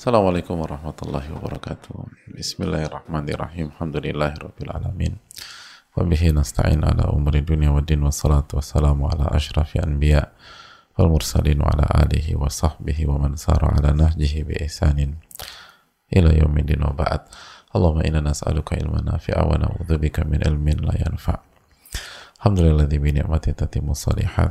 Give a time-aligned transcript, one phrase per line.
[0.00, 2.32] Assalamualaikum warahmatullahi wabarakatuh.
[2.32, 3.68] Bismillahirrahmanirrahim.
[3.76, 5.20] Alhamdulillahirabbil alamin.
[5.92, 10.32] Wa bihi nasta'in ala umuri dunya wa din wassalatu wassalamu ala asyrafil anbiya
[10.96, 13.92] wal mursalin wa ala alihi wa sahbihi wa man sara ala
[23.92, 24.48] wa wa.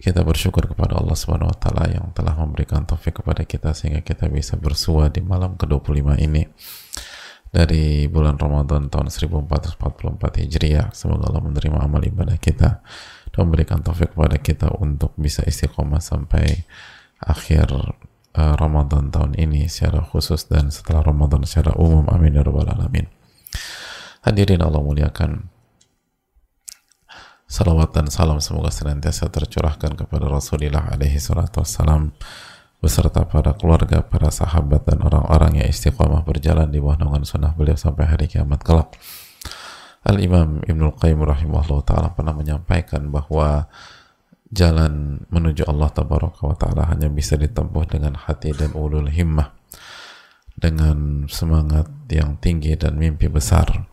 [0.00, 4.32] Kita bersyukur kepada Allah Subhanahu wa taala yang telah memberikan taufik kepada kita sehingga kita
[4.32, 6.48] bisa bersua di malam ke-25 ini
[7.52, 10.96] dari bulan Ramadan tahun 1444 Hijriah.
[10.96, 12.80] Semoga Allah menerima amal ibadah kita
[13.28, 16.64] dan memberikan taufik kepada kita untuk bisa istiqomah sampai
[17.20, 22.08] akhir uh, Ramadan tahun ini secara khusus dan setelah Ramadan secara umum.
[22.08, 23.04] Amin ya rabbal alamin.
[24.24, 25.59] Hadirin Allah muliakan
[27.50, 32.14] Salawat dan salam semoga senantiasa tercurahkan kepada Rasulullah alaihi salatu wassalam
[32.78, 37.74] beserta para keluarga, para sahabat dan orang-orang yang istiqamah berjalan di bawah naungan sunnah beliau
[37.74, 38.94] sampai hari kiamat kelak.
[40.06, 43.66] Al-Imam Ibnul Qayyim rahimahullah ta'ala pernah menyampaikan bahwa
[44.54, 49.50] jalan menuju Allah tabaraka wa ta'ala hanya bisa ditempuh dengan hati dan ulul himmah
[50.54, 53.90] dengan semangat yang tinggi dan mimpi besar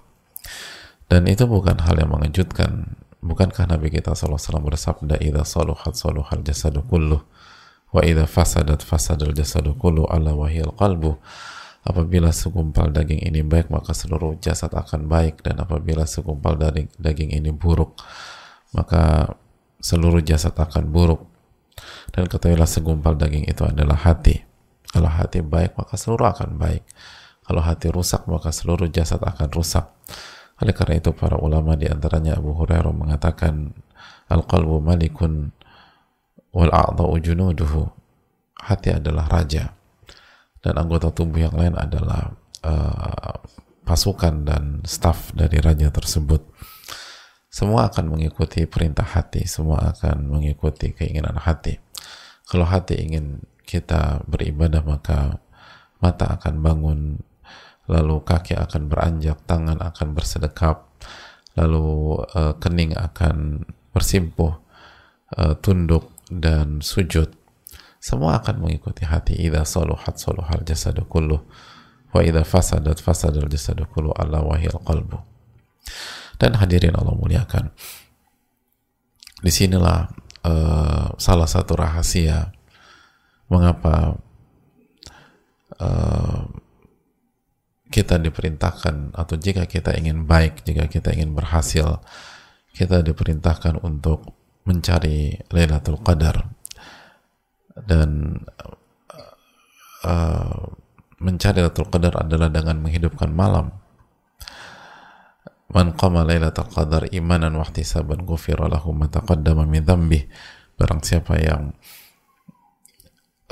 [1.09, 6.85] dan itu bukan hal yang mengejutkan Bukankah Nabi kita SAW bersabda Idza saluhat saluhal jasadu
[6.85, 7.25] kulluh
[7.89, 11.17] wa idza fasadat fasadal jasadu kulluh ala wahiyal qalbu.
[11.87, 17.31] Apabila segumpal daging ini baik maka seluruh jasad akan baik dan apabila segumpal daging, daging
[17.31, 17.95] ini buruk
[18.75, 19.33] maka
[19.79, 21.23] seluruh jasad akan buruk.
[22.11, 24.43] Dan ketahuilah segumpal daging itu adalah hati.
[24.91, 26.83] Kalau hati baik maka seluruh akan baik.
[27.47, 29.87] Kalau hati rusak maka seluruh jasad akan rusak
[30.57, 33.77] oleh karena itu para ulama di antaranya Abu Hurairah mengatakan
[34.29, 35.53] al-qalbu malikun
[36.49, 37.85] wal a'dha'u junuduhu.
[38.57, 39.77] Hati adalah raja
[40.65, 42.33] dan anggota tubuh yang lain adalah
[42.65, 43.37] uh,
[43.85, 46.41] pasukan dan staf dari raja tersebut.
[47.47, 51.79] Semua akan mengikuti perintah hati, semua akan mengikuti keinginan hati.
[52.49, 55.39] Kalau hati ingin kita beribadah maka
[56.03, 56.99] mata akan bangun
[57.87, 60.91] lalu kaki akan beranjak, tangan akan bersedekap,
[61.55, 63.63] lalu uh, kening akan
[63.95, 64.59] bersimpuh,
[65.39, 67.31] uh, tunduk dan sujud.
[67.97, 69.39] Semua akan mengikuti hati.
[69.39, 71.41] Idza saluhat saluhal jasadu kulluh
[72.13, 75.17] wa idza fasadat fasadal jasadu kulluh ala wahil qalbu.
[76.37, 77.73] Dan hadirin Allah muliakan.
[79.41, 80.11] Di sinilah
[80.45, 82.53] uh, salah satu rahasia
[83.47, 84.19] mengapa
[85.79, 86.41] uh,
[87.87, 92.03] kita diperintahkan atau jika kita ingin baik, jika kita ingin berhasil,
[92.75, 94.35] kita diperintahkan untuk
[94.67, 96.51] mencari Lailatul Qadar
[97.87, 98.43] dan
[100.03, 100.61] uh,
[101.23, 103.71] mencari Lailatul Qadar adalah dengan menghidupkan malam.
[105.71, 109.83] Man qama Lailatul Qadar imanan wa ihtisaban ghufira lahu ma taqaddama min.
[110.77, 111.73] Barang siapa yang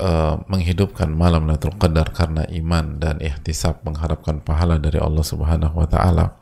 [0.00, 5.88] uh, menghidupkan malam Lailatul Qadar karena iman dan ihtisab mengharapkan pahala dari Allah Subhanahu wa
[5.88, 6.36] taala,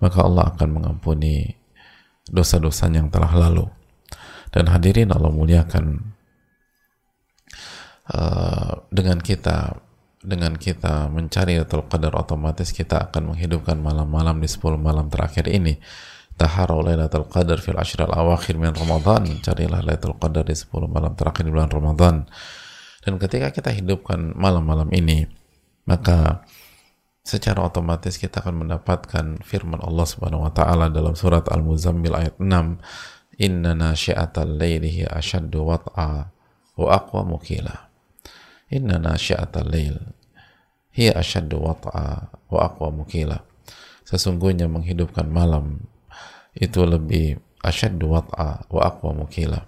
[0.00, 1.56] maka Allah akan mengampuni
[2.28, 3.68] dosa-dosa yang telah lalu.
[4.54, 6.14] Dan hadirin Allah muliakan
[8.14, 9.82] uh, dengan kita
[10.24, 15.76] dengan kita mencari Lailatul Qadar otomatis kita akan menghidupkan malam-malam di 10 malam terakhir ini.
[16.34, 19.28] Taharau Lailatul Qadar fil ashril awakhir min Ramadan.
[19.44, 22.24] Carilah Lailatul Qadar di 10 malam terakhir di bulan Ramadan
[23.04, 25.28] dan ketika kita hidupkan malam-malam ini,
[25.84, 26.48] maka
[27.20, 32.80] secara otomatis kita akan mendapatkan firman Allah Subhanahu wa taala dalam surat Al-Muzammil ayat 6,
[33.36, 36.32] "Inna nasyi'atal laili ashaddu wat'a
[36.80, 37.92] wa aqwa mukila."
[38.72, 40.00] Inna nasyi'atal lail
[40.94, 43.44] hiya ashaddu wat'a wa aqwa mukila.
[44.04, 45.84] Sesungguhnya menghidupkan malam
[46.54, 49.66] itu lebih asyaddu wat'a wa aqwa mukila.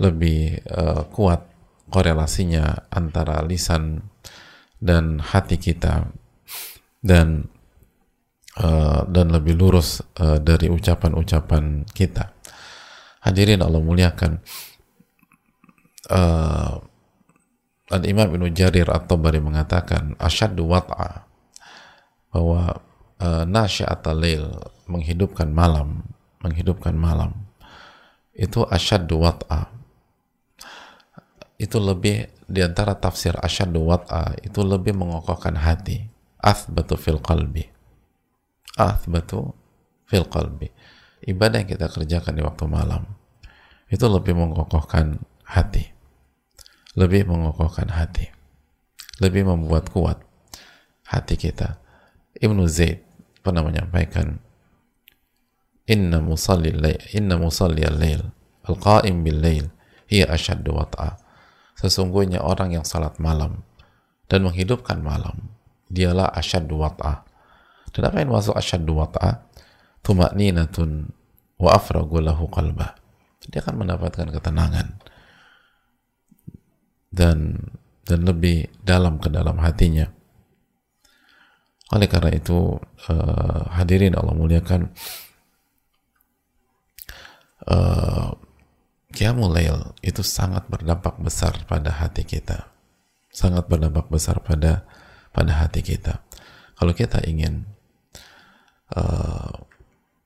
[0.00, 1.51] Lebih uh, kuat
[1.92, 4.08] korelasinya antara lisan
[4.80, 6.08] dan hati kita
[7.04, 7.52] dan
[8.56, 12.32] uh, dan lebih lurus uh, dari ucapan-ucapan kita.
[13.22, 14.32] Hadirin Allah muliakan.
[16.10, 16.82] Uh,
[17.92, 21.28] Al-Imam Ibnu Jarir atau bari mengatakan asyaddu wat'a
[22.32, 22.80] bahwa
[23.20, 24.48] uh, nasya'atal lail
[24.88, 26.00] menghidupkan malam,
[26.40, 27.52] menghidupkan malam
[28.32, 29.68] itu asyaddu wat'a
[31.62, 36.10] itu lebih di antara tafsir asyadu wat'a itu lebih mengokohkan hati.
[36.42, 37.62] Athbatu fil qalbi.
[38.74, 39.54] Athbatu
[40.10, 40.74] fil qalbi.
[41.22, 43.06] Ibadah yang kita kerjakan di waktu malam
[43.86, 45.86] itu lebih mengokohkan hati.
[46.98, 48.26] Lebih mengokohkan hati.
[49.22, 50.18] Lebih membuat kuat
[51.06, 51.78] hati kita.
[52.42, 53.06] Ibnu Zaid
[53.38, 54.42] pernah menyampaikan
[55.86, 56.74] inna musalli
[57.14, 58.34] inna musalli al-lail
[58.66, 59.70] al-qa'im bil-lail
[60.10, 61.21] hiya ashaddu wat'a.
[61.82, 63.66] Sesungguhnya orang yang salat malam
[64.30, 65.50] dan menghidupkan malam
[65.90, 67.26] dialah asyaddu wat'a.
[67.90, 69.42] Dan apa yang masuk asyaddu wat'a?
[70.06, 71.10] Tuma'ninatun
[71.58, 72.46] wa afragu lahu.
[73.50, 75.02] Dia akan mendapatkan ketenangan
[77.12, 77.58] dan
[78.02, 80.06] dan lebih dalam ke dalam hatinya.
[81.92, 82.80] Oleh karena itu
[83.10, 84.88] uh, hadirin Allah muliakan
[87.68, 88.32] uh,
[89.12, 92.72] Qiyamul Lail itu sangat berdampak besar pada hati kita.
[93.28, 94.88] Sangat berdampak besar pada
[95.32, 96.24] pada hati kita.
[96.76, 97.68] Kalau kita ingin
[98.96, 99.52] uh,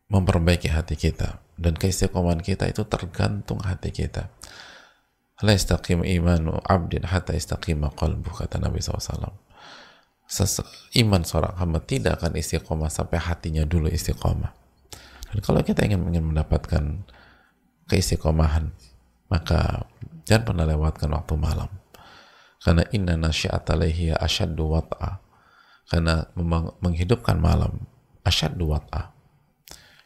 [0.07, 4.31] memperbaiki hati kita dan keistiqomahan kita itu tergantung hati kita.
[5.45, 9.37] La istaqim imanu abdin hatta istaqima qalbu kata Nabi SAW.
[10.27, 10.59] Ses
[10.99, 14.51] iman seorang hamba tidak akan istiqomah sampai hatinya dulu istiqomah.
[15.31, 17.05] Dan kalau kita ingin, ingin mendapatkan
[17.87, 18.71] keistiqomahan,
[19.31, 19.87] maka
[20.27, 21.71] jangan pernah lewatkan waktu malam.
[22.63, 25.23] Karena inna nasyi'ata lahiya asyaddu wat'a.
[25.87, 26.27] Karena
[26.83, 27.87] menghidupkan malam
[28.27, 29.15] asyaddu wat'a.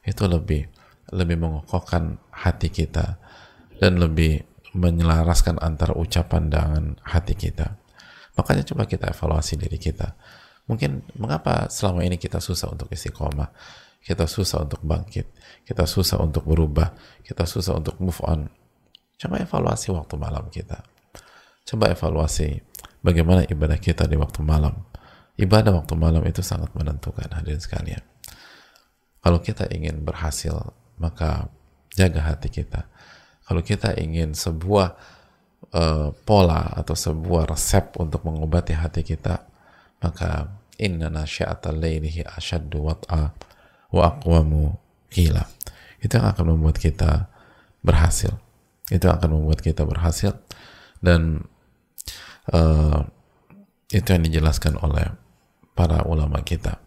[0.05, 0.69] Itu lebih
[1.11, 3.19] lebih mengokohkan hati kita
[3.83, 4.47] dan lebih
[4.77, 7.81] menyelaraskan antara ucapan dengan hati kita.
[8.39, 10.15] Makanya coba kita evaluasi diri kita.
[10.71, 13.51] Mungkin mengapa selama ini kita susah untuk istiqomah,
[13.99, 15.27] kita susah untuk bangkit,
[15.67, 16.95] kita susah untuk berubah,
[17.27, 18.47] kita susah untuk move on.
[19.19, 20.79] Coba evaluasi waktu malam kita.
[21.67, 22.63] Coba evaluasi
[23.03, 24.87] bagaimana ibadah kita di waktu malam.
[25.35, 28.01] Ibadah waktu malam itu sangat menentukan hadirin sekalian.
[29.21, 30.55] Kalau kita ingin berhasil,
[30.97, 31.51] maka
[31.93, 32.87] jaga hati kita
[33.51, 34.95] kalau kita ingin sebuah
[35.75, 39.43] uh, pola atau sebuah resep untuk mengobati hati kita,
[39.99, 43.37] maka inna nasya'atal lailihi asyaddu wat'a
[43.93, 44.81] wa aqwamu
[45.13, 45.45] qila.
[46.01, 47.29] Itu yang akan membuat kita
[47.85, 48.33] berhasil.
[48.89, 50.35] Itu yang akan membuat kita berhasil
[51.05, 51.45] dan
[52.51, 53.05] uh,
[53.93, 55.13] itu yang dijelaskan oleh
[55.77, 56.81] para ulama kita.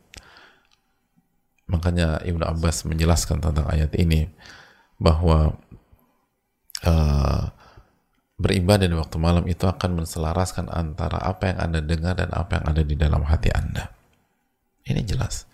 [1.69, 4.27] Makanya Ibnu Abbas menjelaskan tentang ayat ini
[4.99, 5.55] bahwa
[6.83, 7.43] uh,
[8.37, 12.65] beribadah di waktu malam itu akan menselaraskan antara apa yang Anda dengar dan apa yang
[12.73, 13.93] ada di dalam hati Anda.
[14.83, 15.47] Ini jelas.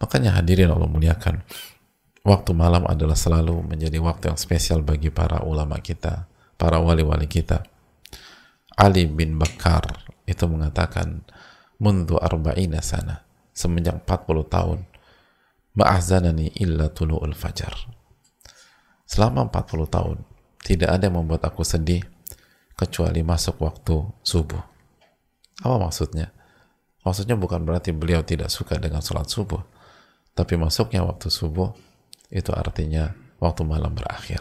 [0.00, 1.44] Makanya hadirin Allah muliakan.
[2.24, 6.24] Waktu malam adalah selalu menjadi waktu yang spesial bagi para ulama kita,
[6.56, 7.60] para wali-wali kita.
[8.74, 11.22] Ali bin Bakar itu mengatakan,
[11.78, 13.22] "Mundu arba'ina sana."
[13.54, 14.82] Semenjak 40 tahun,
[15.78, 17.70] ma'azanani illa tulu'ul fajar.
[19.06, 20.18] Selama 40 tahun,
[20.64, 22.02] tidak ada yang membuat aku sedih
[22.74, 24.62] kecuali masuk waktu subuh.
[25.62, 26.34] Apa maksudnya?
[27.06, 29.62] Maksudnya bukan berarti beliau tidak suka dengan sholat subuh,
[30.34, 31.70] tapi masuknya waktu subuh
[32.32, 34.40] itu artinya waktu malam berakhir.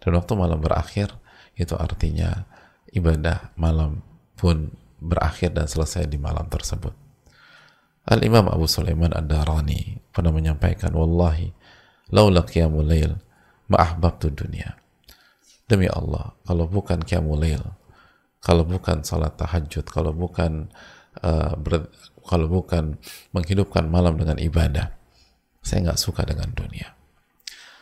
[0.00, 1.12] Dan waktu malam berakhir
[1.58, 2.46] itu artinya
[2.94, 4.00] ibadah malam
[4.38, 4.72] pun
[5.02, 6.94] berakhir dan selesai di malam tersebut.
[8.06, 11.50] Al-Imam Abu Sulaiman Ad-Darani pernah menyampaikan, Wallahi,
[12.14, 13.18] laula qiyamul lail
[13.66, 14.85] ma'ahbabtu dunia
[15.66, 17.42] Demi Allah, kalau bukan qiyamul
[18.38, 20.70] kalau bukan salat tahajud, kalau bukan
[21.26, 21.90] uh, ber,
[22.22, 23.02] kalau bukan
[23.34, 24.94] menghidupkan malam dengan ibadah,
[25.66, 26.94] saya nggak suka dengan dunia.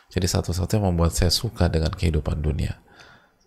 [0.09, 2.81] Jadi satu-satunya membuat saya suka dengan kehidupan dunia.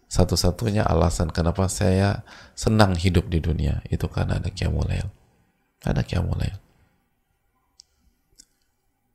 [0.07, 2.23] Satu-satunya alasan kenapa saya
[2.55, 4.87] senang hidup di dunia itu karena ada qiyamul
[5.83, 6.39] Ada qiyamul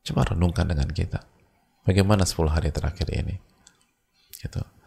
[0.03, 1.23] Coba renungkan dengan kita.
[1.87, 3.39] Bagaimana 10 hari terakhir ini?
[4.35, 4.82] Gitu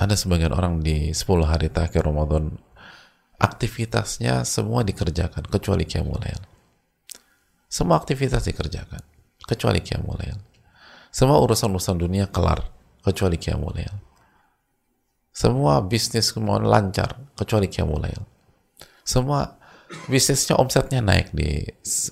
[0.00, 2.56] ada sebagian orang di 10 hari terakhir Ramadan
[3.36, 6.24] aktivitasnya semua dikerjakan kecuali Qiyamul
[7.68, 9.04] Semua aktivitas dikerjakan
[9.44, 10.24] kecuali Qiyamul
[11.12, 12.64] Semua urusan-urusan dunia kelar
[13.04, 13.76] kecuali Qiyamul
[15.30, 18.08] Semua bisnis semua lancar kecuali Qiyamul
[19.04, 19.44] Semua
[20.08, 21.60] bisnisnya omsetnya naik di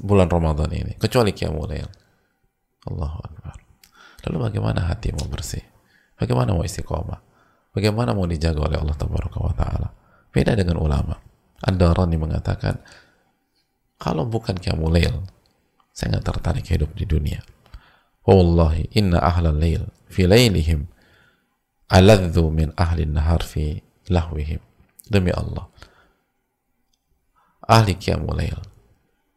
[0.04, 1.72] bulan Ramadan ini kecuali Qiyamul
[2.88, 3.56] Allahu Akbar.
[4.28, 5.62] Lalu bagaimana hati mau bersih?
[6.16, 7.20] Bagaimana mau istiqomah?
[7.74, 8.96] Bagaimana mau dijaga oleh Allah
[9.54, 9.88] Taala?
[10.32, 11.14] Beda dengan ulama.
[11.58, 12.78] Ada orang yang mengatakan,
[13.98, 14.94] kalau bukan Qiyamul
[15.90, 17.42] saya nggak tertarik hidup di dunia.
[18.22, 20.86] Wallahi inna ahla lail fi lailihim
[21.90, 24.62] aladzu min ahli nahar fi lahwihim.
[25.08, 25.66] Demi Allah.
[27.64, 28.38] Ahli Qiyamul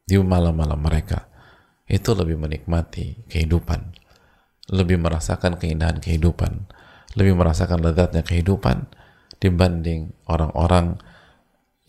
[0.06, 1.32] di malam-malam mereka
[1.88, 3.96] itu lebih menikmati kehidupan,
[4.72, 6.68] lebih merasakan keindahan kehidupan,
[7.15, 8.88] lebih merasakan lezatnya kehidupan
[9.41, 11.01] dibanding orang-orang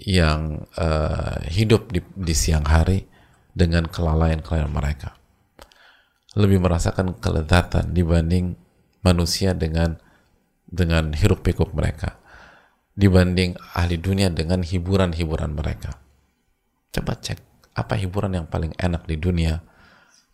[0.00, 3.07] yang uh, hidup di, di siang hari
[3.52, 5.14] dengan kelalaian-kelalaian mereka.
[6.33, 8.57] Lebih merasakan kelezatan dibanding
[9.05, 10.00] manusia dengan
[10.64, 12.17] dengan hiruk pikuk mereka.
[12.97, 16.00] Dibanding ahli dunia dengan hiburan-hiburan mereka.
[16.93, 17.41] Coba cek
[17.73, 19.61] apa hiburan yang paling enak di dunia,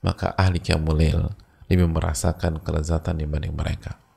[0.02, 1.34] maka ahli kiamulail
[1.66, 4.07] lebih merasakan kelezatan dibanding mereka.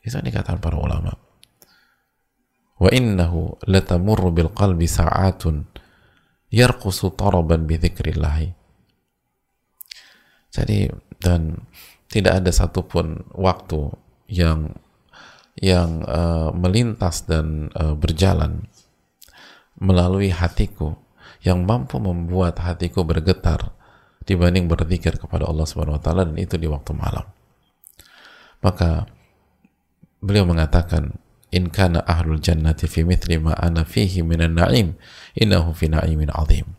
[0.00, 1.12] Itu yang dikatakan para ulama.
[2.80, 5.68] Wa innahu latamurru bil qalbi sa'atun
[6.48, 8.40] yarqusu taraban bi dzikrillah.
[10.50, 10.88] Jadi
[11.20, 11.62] dan
[12.10, 13.92] tidak ada satupun waktu
[14.32, 14.74] yang
[15.60, 18.64] yang uh, melintas dan uh, berjalan
[19.76, 20.96] melalui hatiku
[21.44, 23.76] yang mampu membuat hatiku bergetar
[24.24, 27.24] dibanding berzikir kepada Allah Subhanahu wa taala dan itu di waktu malam.
[28.60, 29.08] Maka
[30.20, 31.16] beliau mengatakan
[31.50, 34.94] in kana ahlul jannati fi mithli ma ana fihi minan na'im
[35.34, 36.78] innahu fi na'imin azim.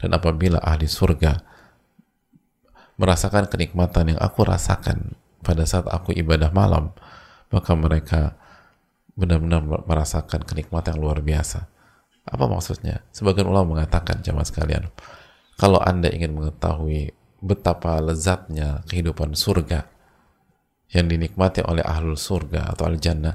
[0.00, 1.44] Dan apabila ahli surga
[2.96, 6.92] merasakan kenikmatan yang aku rasakan pada saat aku ibadah malam,
[7.52, 8.36] maka mereka
[9.16, 11.68] benar-benar merasakan kenikmatan yang luar biasa.
[12.28, 13.04] Apa maksudnya?
[13.12, 14.88] Sebagian ulama mengatakan jamaah sekalian,
[15.60, 19.88] kalau Anda ingin mengetahui betapa lezatnya kehidupan surga
[20.90, 23.34] yang dinikmati oleh ahlul surga atau al jannah,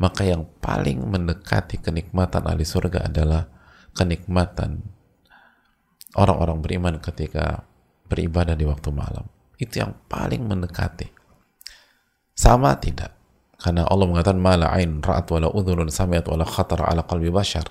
[0.00, 3.48] maka yang paling mendekati kenikmatan ahli surga adalah
[3.96, 4.84] kenikmatan
[6.16, 7.64] orang-orang beriman ketika
[8.08, 9.24] beribadah di waktu malam.
[9.56, 11.08] Itu yang paling mendekati.
[12.36, 13.16] Sama tidak?
[13.56, 17.64] Karena Allah mengatakan mala ain ra'at wala udhunun samiat wala khatar ala qalbi bashar.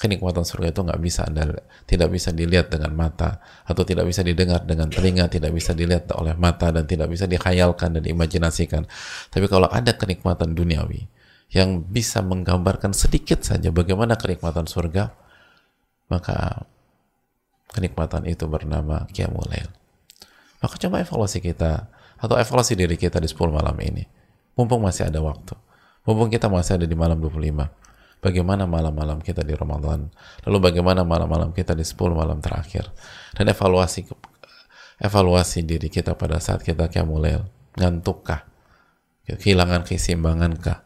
[0.00, 3.36] Kenikmatan surga itu nggak bisa anda tidak bisa dilihat dengan mata
[3.68, 7.92] atau tidak bisa didengar dengan telinga, tidak bisa dilihat oleh mata dan tidak bisa dikhayalkan
[7.92, 8.88] dan diimajinasikan.
[9.28, 11.04] Tapi kalau ada kenikmatan duniawi
[11.52, 15.12] yang bisa menggambarkan sedikit saja bagaimana kenikmatan surga,
[16.08, 16.64] maka
[17.76, 19.68] kenikmatan itu bernama Qiyamul Lail.
[20.64, 24.04] Maka coba evaluasi kita atau evaluasi diri kita di 10 malam ini.
[24.56, 25.56] Mumpung masih ada waktu.
[26.04, 27.89] Mumpung kita masih ada di malam 25.
[28.20, 30.12] Bagaimana malam-malam kita di Ramadan?
[30.44, 32.92] Lalu bagaimana malam-malam kita di 10 malam terakhir?
[33.32, 34.04] Dan evaluasi
[35.00, 37.42] evaluasi diri kita pada saat kita Qiyamul Lail.
[37.80, 38.44] Ngantukkah?
[39.24, 40.84] Kehilangan keseimbangankah?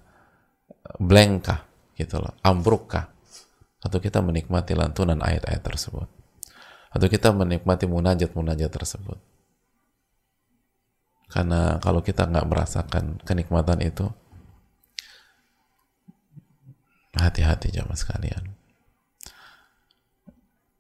[1.02, 1.66] Blankkah?
[1.98, 2.38] Gitu loh.
[2.46, 3.10] Ambrukkah?
[3.82, 6.06] Atau kita menikmati lantunan ayat-ayat tersebut?
[6.94, 9.18] atau kita menikmati munajat-munajat tersebut
[11.34, 14.06] karena kalau kita nggak merasakan kenikmatan itu
[17.18, 18.44] hati-hati jamaah sekalian.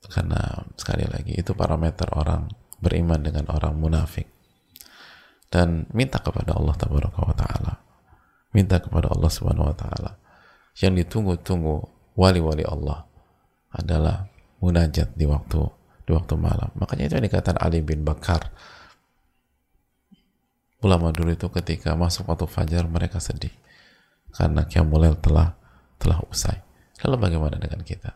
[0.04, 4.28] Karena sekali lagi itu parameter orang beriman dengan orang munafik.
[5.48, 7.72] Dan minta kepada Allah taala.
[8.52, 10.18] Minta kepada Allah subhanahu wa taala.
[10.76, 11.86] Yang ditunggu-tunggu
[12.18, 13.06] wali-wali Allah
[13.70, 14.26] adalah
[14.58, 15.62] munajat di waktu
[16.04, 16.68] di waktu malam.
[16.76, 18.52] Makanya itu yang dikatakan Ali bin Bakar.
[20.84, 23.52] Ulama dulu itu ketika masuk waktu fajar mereka sedih.
[24.34, 25.56] Karena Qiyamul telah
[26.04, 26.60] telah usai.
[27.00, 28.12] Lalu bagaimana dengan kita?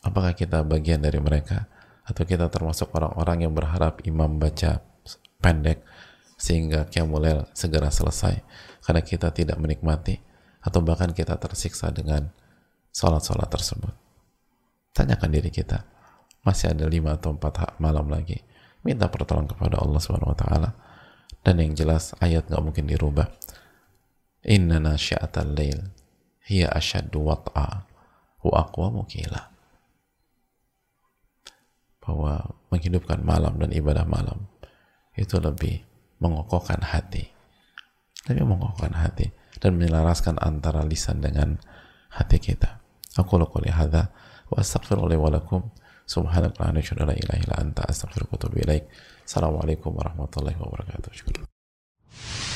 [0.00, 1.68] Apakah kita bagian dari mereka
[2.08, 4.80] atau kita termasuk orang-orang yang berharap imam baca
[5.44, 5.84] pendek
[6.40, 8.40] sehingga Qiyamul segera selesai
[8.80, 10.16] karena kita tidak menikmati
[10.64, 12.32] atau bahkan kita tersiksa dengan
[12.96, 13.92] sholat-sholat tersebut.
[14.96, 15.84] Tanyakan diri kita,
[16.44, 18.40] masih ada lima atau empat malam lagi.
[18.80, 20.70] Minta pertolongan kepada Allah Subhanahu wa taala.
[21.40, 23.28] Dan yang jelas ayat nggak mungkin dirubah.
[24.46, 25.92] Inna nasya'atal lail
[26.48, 27.84] hiya asyaddu wat'a
[28.40, 29.52] wa aqwamu qila.
[32.00, 34.48] Bahwa menghidupkan malam dan ibadah malam
[35.12, 35.84] itu lebih
[36.18, 37.28] mengokohkan hati.
[38.28, 39.28] Lebih mengokohkan hati
[39.60, 41.60] dan menyelaraskan antara lisan dengan
[42.08, 42.80] hati kita.
[43.20, 44.08] Aku lakukan hadza
[44.48, 45.68] wa astaghfirullah wa lakum
[46.08, 46.72] subhanallah
[47.06, 48.82] la ilaha illa anta wa.
[49.22, 52.49] Assalamualaikum warahmatullahi wabarakatuh.